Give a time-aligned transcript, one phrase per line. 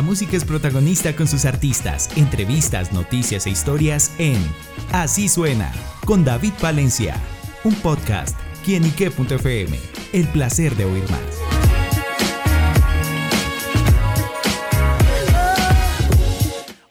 [0.00, 4.38] La música es protagonista con sus artistas, entrevistas, noticias e historias en
[4.92, 5.70] Así suena,
[6.06, 7.16] con David Valencia,
[7.64, 8.34] un podcast,
[8.64, 9.78] quienique.fm,
[10.14, 11.59] el placer de oír más.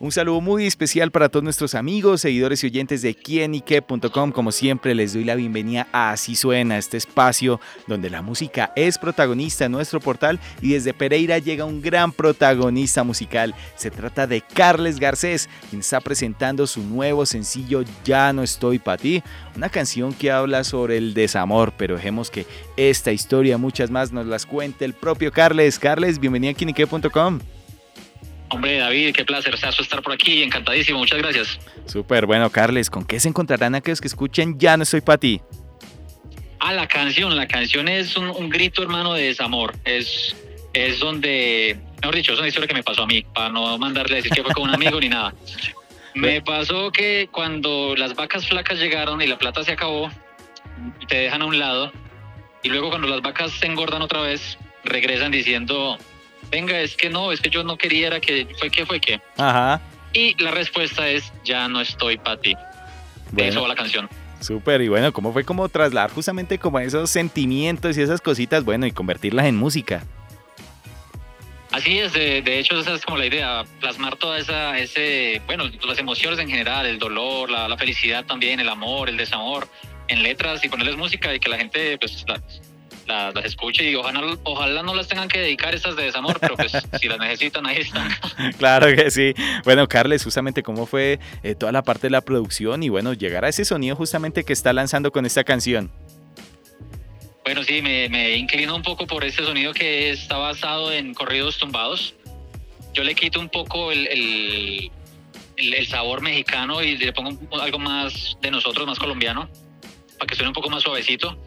[0.10, 4.32] Un saludo muy especial para todos nuestros amigos, seguidores y oyentes de quienique.com.
[4.32, 8.98] Como siempre, les doy la bienvenida a Así Suena, este espacio donde la música es
[8.98, 13.54] protagonista en nuestro portal y desde Pereira llega un gran protagonista musical.
[13.76, 18.98] Se trata de Carles Garcés, quien está presentando su nuevo sencillo Ya no estoy para
[18.98, 19.22] ti,
[19.56, 22.48] una canción que habla sobre el desamor, pero dejemos que
[22.78, 25.78] esta historia, muchas más, nos las cuente el propio Carles.
[25.78, 27.59] Carles, bienvenido a quienique.com.
[28.52, 31.60] Hombre, David, qué placer estar por aquí, encantadísimo, muchas gracias.
[31.86, 35.42] Súper, bueno, Carles, ¿con qué se encontrarán aquellos que escuchen Ya no estoy para ti?
[36.60, 40.36] Ah, la canción, la canción es un, grito hermano de desamor, es,
[40.74, 44.14] es donde, mejor dicho, es una historia que me pasó a mí, para no mandarle
[44.14, 45.34] a decir que fue con un amigo ni nada.
[46.16, 50.10] Me pasó que cuando las vacas flacas llegaron y la plata se acabó,
[51.08, 51.94] te dejan a un lado,
[52.64, 55.98] y luego cuando las vacas se engordan otra vez, regresan diciendo,
[56.50, 59.22] venga, es que no, es que yo no quería, era que fue que fue que.
[59.38, 59.82] Ajá.
[60.14, 62.56] Y la respuesta es, ya no estoy para ti.
[63.32, 64.10] De eso va la canción.
[64.40, 68.88] Súper, y bueno, ¿cómo fue como trasladar justamente como esos sentimientos y esas cositas, bueno,
[68.88, 70.04] y convertirlas en música?
[71.72, 76.00] Así es, de, hecho esa es como la idea, plasmar toda esa, ese, bueno, las
[76.00, 79.68] emociones en general, el dolor, la, felicidad también, el amor, el desamor,
[80.08, 82.26] en letras y ponerles música y que la gente pues
[83.10, 86.72] las, escuche y ojalá, ojalá no las tengan que dedicar esas de desamor, pero pues
[87.02, 88.10] si las necesitan, ahí están.
[88.58, 89.34] Claro que sí.
[89.66, 93.44] Bueno, Carles, justamente cómo fue eh, toda la parte de la producción y bueno, llegar
[93.44, 95.92] a ese sonido justamente que está lanzando con esta canción.
[97.44, 101.58] Bueno, sí, me, me inclino un poco por ese sonido que está basado en corridos
[101.58, 102.14] tumbados.
[102.94, 104.92] Yo le quito un poco el, el,
[105.58, 109.50] el sabor mexicano y le pongo algo más de nosotros, más colombiano,
[110.20, 111.38] para que suene un poco más suavecito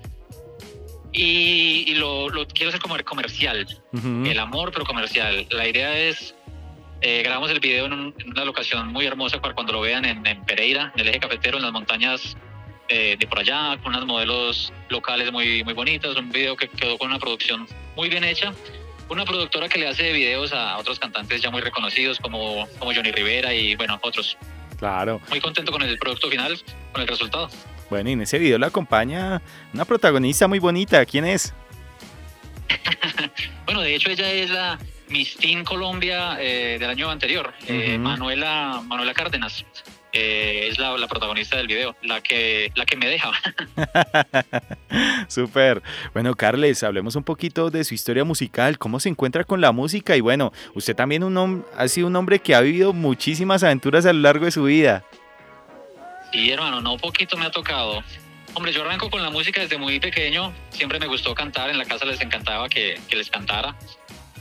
[1.13, 5.47] y, lo, quiero hacer como comercial, el amor pero comercial.
[5.51, 6.35] La idea es,
[7.01, 10.93] eh, grabamos el video en, una locación muy hermosa para cuando lo vean en, Pereira,
[10.95, 12.37] en el eje cafetero, en las montañas
[12.89, 16.97] eh, de por allá, con unas modelos locales muy, muy bonitas, un video que quedó
[16.99, 18.53] con una producción muy bien hecha.
[19.09, 23.13] Una productora que le hace videos a otros cantantes ya muy reconocidos como, como Johnny
[23.13, 24.39] Rivera y bueno, otros.
[24.79, 25.21] Claro.
[25.29, 26.59] Muy contento con el producto final,
[26.93, 27.51] con el resultado.
[27.93, 29.43] Bueno, y en ese video la acompaña
[29.75, 31.05] una protagonista muy bonita.
[31.05, 31.53] ¿Quién es?
[33.67, 34.79] bueno, de hecho ella es la
[35.11, 39.67] Miss Teen Colombia eh, del año anterior, eh, Manuela, Manuela Cárdenas.
[40.15, 43.31] Eh, es la, protagonista del video, la que, la que me deja.
[45.29, 45.83] Súper.
[46.15, 50.17] Bueno, Carles, hablemos un poquito de su historia musical, cómo se encuentra con la música
[50.17, 54.15] y bueno, usted también un ha sido un hombre que ha vivido muchísimas aventuras a
[54.15, 55.05] lo largo de su vida.
[56.33, 58.03] Sí, hermano, no poquito me ha tocado.
[58.55, 60.53] Hombre, yo arranco con la música desde muy pequeño.
[60.71, 61.71] Siempre me gustó cantar.
[61.71, 63.77] En la casa les encantaba que, les cantara.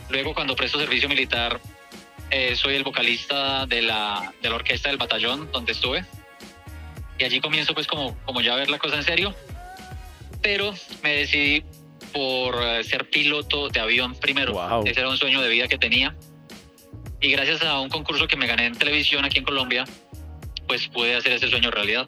[0.10, 1.60] Luego, cuando presto servicio militar,
[2.30, 6.06] eh, soy el vocalista de la, de la orquesta del batallón donde estuve.
[7.20, 9.36] Y allí comienzo, pues, como, como ya a ver la cosa en serio.
[10.42, 11.64] Pero me decidí
[12.14, 14.86] por eh, ser piloto de avión primero.
[14.86, 16.16] Ese era un sueño de vida que tenía.
[17.20, 19.86] Y gracias a un concurso que me gané en televisión aquí en Colombia,
[20.72, 22.08] pues pude hacer ese sueño realidad.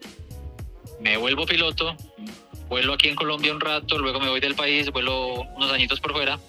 [1.02, 1.98] Me vuelvo piloto,
[2.70, 6.14] vuelo aquí en Colombia un rato, luego me voy del país, vuelo unos añitos por
[6.14, 6.40] fuera.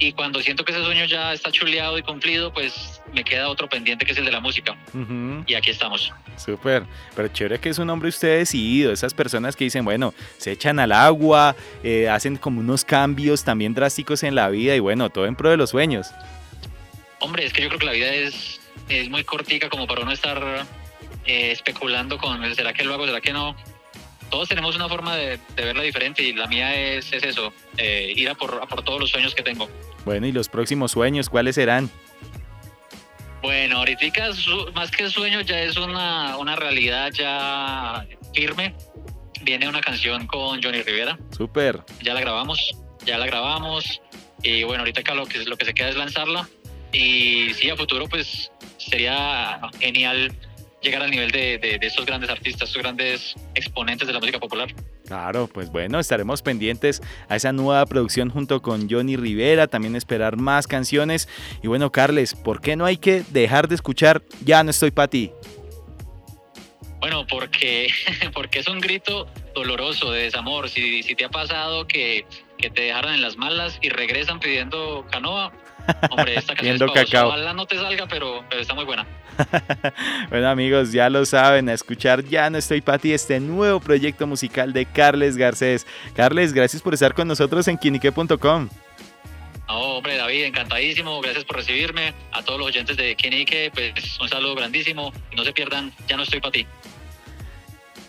[0.00, 3.68] Y cuando siento que ese sueño ya está chuleado y cumplido, pues me queda otro
[3.68, 4.76] pendiente que es el de la música.
[5.46, 6.12] Y aquí estamos.
[6.36, 6.82] Súper,
[7.14, 10.80] pero chévere que es un hombre usted decidido, esas personas que dicen, bueno, se echan
[10.80, 11.54] al agua,
[11.84, 15.50] eh, hacen como unos cambios también drásticos en la vida y bueno, todo en pro
[15.50, 16.08] de los sueños.
[17.20, 20.10] Hombre, es que yo creo que la vida es, es muy cortica como para uno
[20.10, 20.66] estar
[21.26, 23.56] eh, especulando con, ¿será que lo hago, será que no?
[24.30, 28.28] Todos tenemos una forma de, verla diferente y la mía es, es eso, eh, ir
[28.28, 29.68] a por, por todos los sueños que tengo.
[30.04, 31.90] Bueno, ¿y los próximos sueños cuáles serán?
[33.44, 34.06] Bueno, ahorita
[34.74, 38.74] más que sueño ya es una, una realidad ya firme.
[39.42, 41.18] Viene una canción con Johnny Rivera.
[41.30, 41.84] Súper.
[42.00, 42.74] Ya la grabamos,
[43.04, 44.00] ya la grabamos.
[44.42, 46.48] Y bueno, ahorita lo que, lo que se queda es lanzarla.
[46.90, 50.34] Y sí, a futuro pues sería genial
[50.84, 54.72] llegar al nivel de, de, estos grandes artistas, estos grandes exponentes de la música popular.
[55.06, 60.36] Claro, pues bueno, estaremos pendientes a esa nueva producción junto con Johnny Rivera, también esperar
[60.36, 61.28] más canciones.
[61.62, 65.08] Y bueno, Carles, ¿por qué no hay que dejar de escuchar Ya no estoy para
[65.08, 65.32] ti?
[67.00, 67.88] Bueno, porque,
[68.32, 70.70] porque es un grito doloroso de desamor.
[70.70, 72.24] Si, si te ha pasado que,
[72.56, 75.52] que te dejaron en las malas y regresan pidiendo canoa,
[76.10, 77.28] Hombre, esta canción es cacao.
[77.28, 79.06] Ojalá no te salga, pero, pero está muy buena.
[80.30, 84.26] bueno amigos, ya lo saben, a escuchar Ya no estoy para ti, este nuevo proyecto
[84.26, 85.86] musical de Carles Garcés.
[86.14, 88.68] Carles, gracias por estar con nosotros en quinique.com.
[89.68, 91.20] No, hombre, David, encantadísimo.
[91.20, 92.12] Gracias por recibirme.
[92.32, 95.12] A todos los oyentes de Kenique, pues un saludo grandísimo.
[95.36, 96.66] No se pierdan, ya no estoy para ti.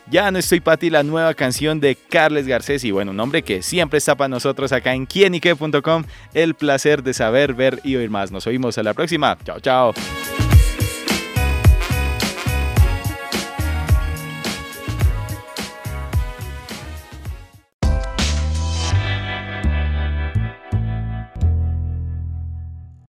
[0.09, 2.83] Ya no estoy para ti, la nueva canción de Carles Garcés.
[2.83, 6.03] Y bueno, un hombre que siempre está para nosotros acá en quienique.com.
[6.33, 8.31] El placer de saber, ver y oír más.
[8.31, 9.37] Nos oímos a la próxima.
[9.43, 9.93] Chao, chao.